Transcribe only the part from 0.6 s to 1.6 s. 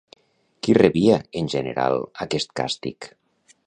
Qui rebia, en